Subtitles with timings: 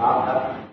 [0.00, 0.69] ครับ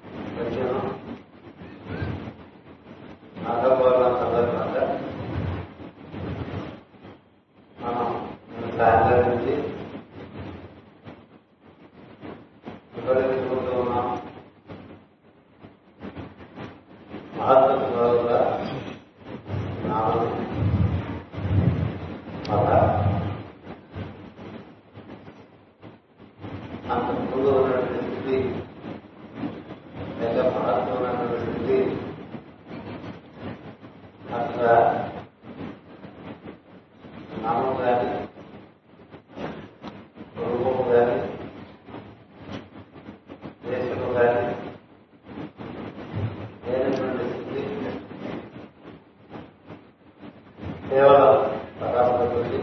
[50.90, 51.34] కేవలం
[51.80, 52.60] పదార్థముడి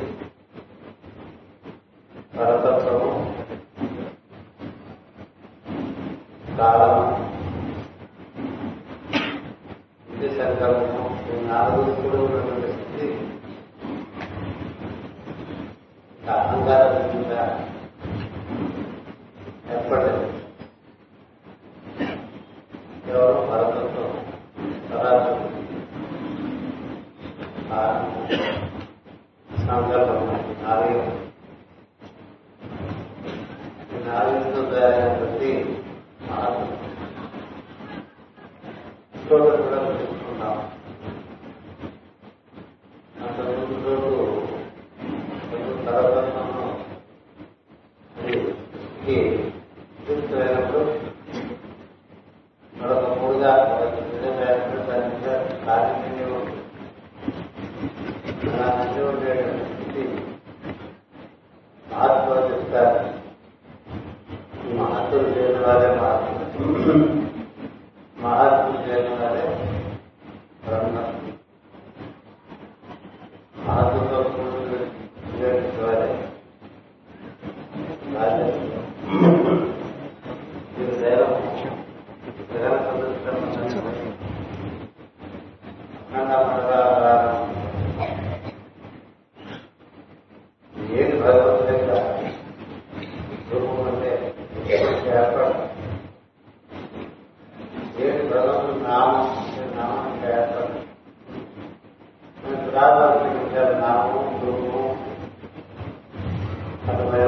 [106.86, 107.23] Amen.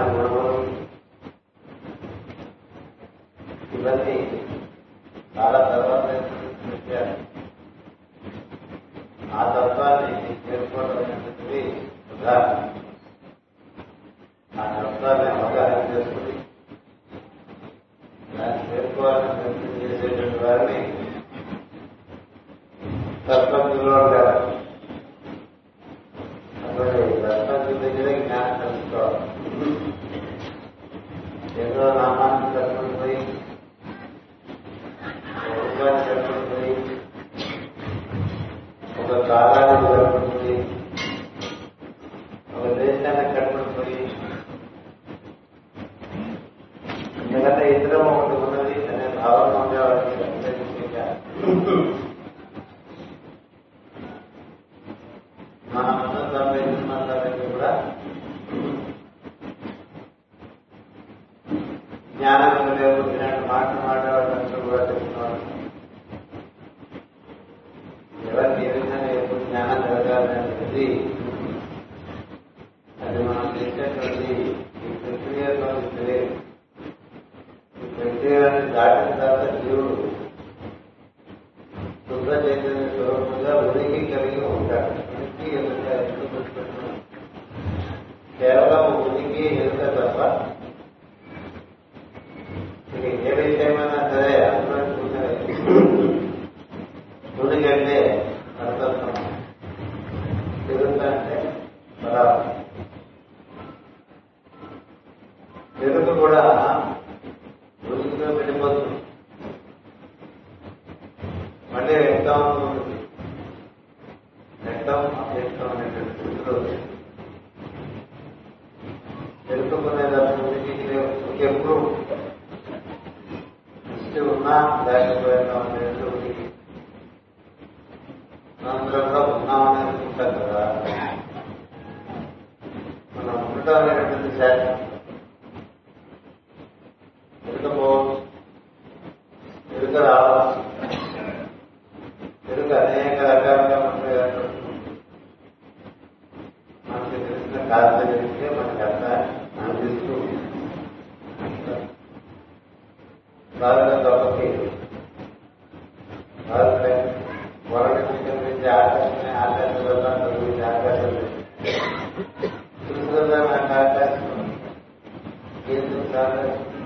[166.17, 166.86] あ。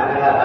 [0.00, 0.39] have to have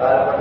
[0.00, 0.39] قال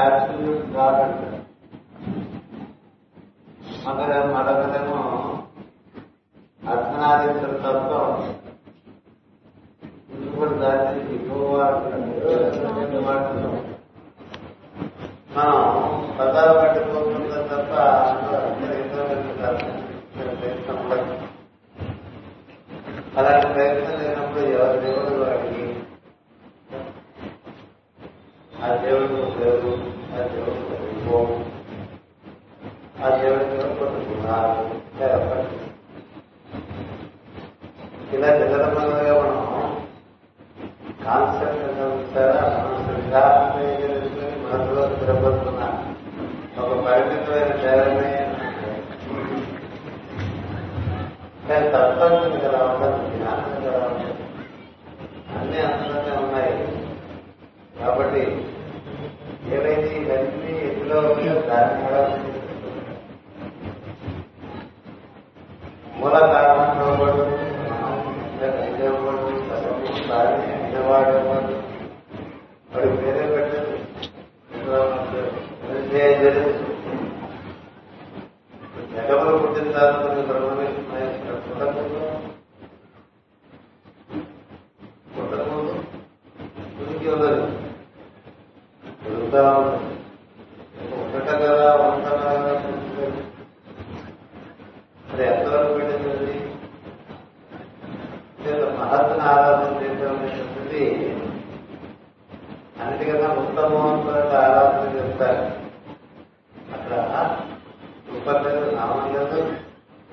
[0.00, 1.40] absolute God అంటారు
[7.58, 8.06] తత్వం
[10.14, 11.00] ఇంకొకటి దానికి
[12.44, 13.00] రెండు
[15.36, 15.58] మనం
[16.18, 17.72] పదాలు పట్టుకోకుండా తప్ప
[23.18, 24.40] అలాంటి ప్రయత్నం లేనప్పుడు
[24.80, 25.64] దేవుడు వాడికి
[28.62, 29.19] ఆ దేవుడు
[38.12, 39.38] ఇలా నిలదమలుగా మనం
[41.04, 42.44] కాన్సెప్ట్ చూసారా
[44.42, 45.62] మనసులో స్థిరపడుతున్న
[46.60, 48.12] ఒక పరిమితమైన ధైర్యమే
[51.72, 52.60] తత్వం కదా
[53.08, 53.82] జ్ఞానం కదా
[55.40, 55.89] అన్ని అంత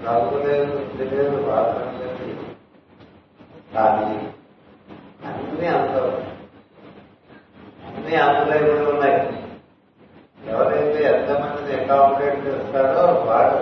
[0.07, 2.45] రంగులేదు లేదు వాసన లేదు.
[3.75, 4.15] కానీ
[5.27, 6.15] అన్ని అంతరం
[7.95, 9.19] అన్ని అంతలేకుండా ఉన్నాయి.
[10.49, 13.57] ఎవరైతే ఎంతమందిని అకామిడేట్ చేస్తాడో వాడు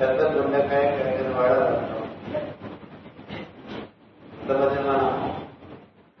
[0.00, 1.88] పెద్ద గుండెకాయ కలిగిన వాడు అర్థం.
[4.88, 5.10] మనం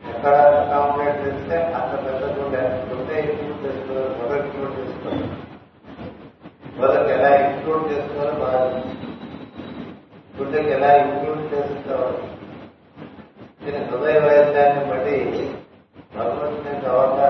[0.08, 4.78] ఎక్కడ అకామిడేట్ చేస్తే అంత పెద్ద గుండె గుండె ఇంప్రూవ్ చేసుకోవాలి మొదటి ఇంప్రూవ్
[6.78, 7.30] మొదటి ఎలా
[10.52, 12.00] ప్రజలకు ఎలా ఇంక్లూడ్ చేస్తాం
[13.60, 15.14] దీని హృదయ వైద్యాన్ని బట్టి
[16.16, 17.21] భగవంతుని యొక్క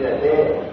[0.00, 0.69] vida eterna.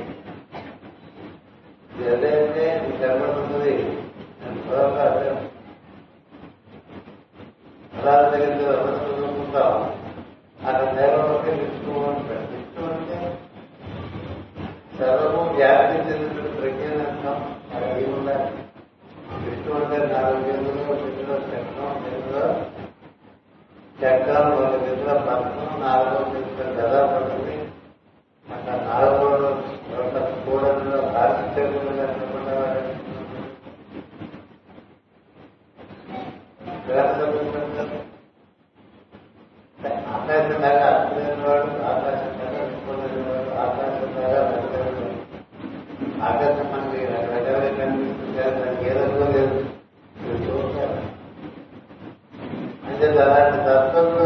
[53.17, 54.17] زیادہ کتاب تک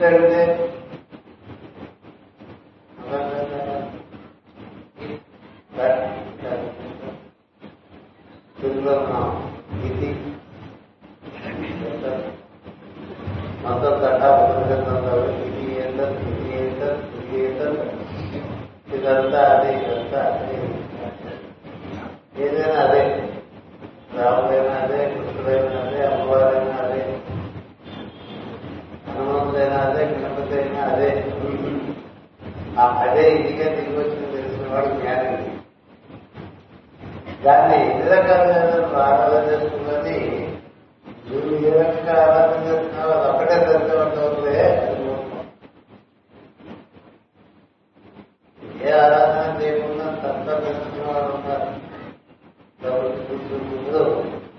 [0.00, 0.69] internet
[53.30, 54.49] どうぞ。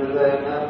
[0.00, 0.63] ございます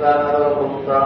[0.00, 1.00] کا کا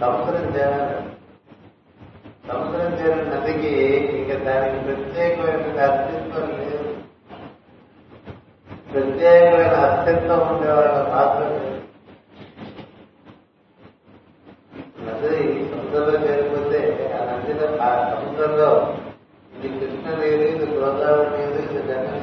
[0.00, 1.08] సంస్కృతి చేరాలి.
[2.48, 3.74] సంస్కృతి చేరిన నదికి
[4.18, 6.94] ఇంకా దానికి ప్రత్యేకమైన అస్తిత్వం లేదు.
[8.92, 11.68] ప్రత్యేకమైన అస్తిత్వం ఉండేవాళ్ళ వాళ్ళ
[15.04, 16.80] నది సముద్రంలో చేరిపోతే
[17.14, 18.96] ఆ నదిలో ఆ సముద్రంలో
[19.54, 22.18] ఇది కృష్ణ ఇది గోదావరి ఇది గంగ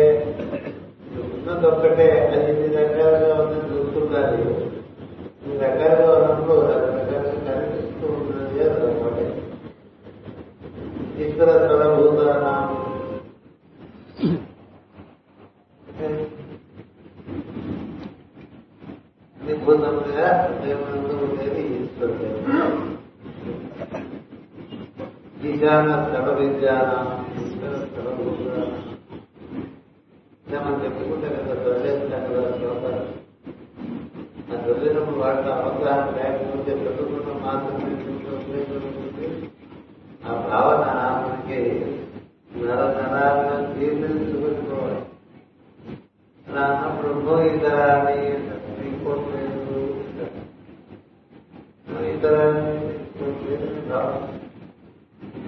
[1.46, 2.06] न दत्तकटे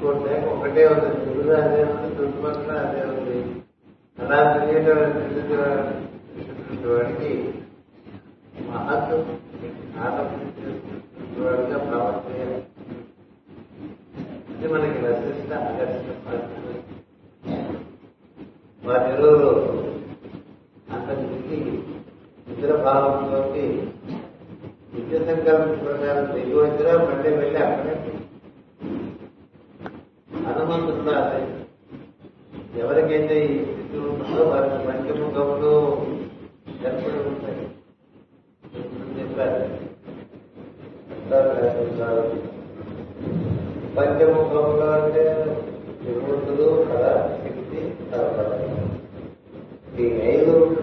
[0.05, 1.25] ఇంకోటి ఒకటే ఉంది.
[1.25, 3.62] తెలుగు అదే ఉంది చుట్టుపక్కల అదే ఉంది.
[4.19, 7.55] అలా తెలియటువంటి వాడికి
[8.69, 9.27] మహత్తు
[10.01, 12.61] ఆటంగా
[14.51, 16.38] ఇది మనకి రసిష్ట ఆకర్షణ
[18.85, 19.53] వారి ఇరువురు
[20.93, 21.83] అంతకుమించి
[22.53, 23.90] ఇతర భావంలోకి
[24.95, 25.71] విద్య సంకల్ప
[26.57, 28.13] వచ్చినా మళ్ళీ వెళ్ళి అక్కడే
[30.55, 31.40] హనుమంతున్నారు
[32.79, 35.75] ఎవరికైతే ఈ స్థితి ఉంటుందో వారికి మంచి ముఖంలో
[36.85, 37.61] ఎప్పుడు ఉంటాయి
[39.19, 39.61] చెప్పారు
[43.97, 45.25] పంచముఖంలో అంటే
[46.03, 47.05] విమూర్తులు కళ
[47.37, 47.81] శక్తి
[48.12, 48.51] తర్వాత.
[49.99, 50.73] ఈ ఐదు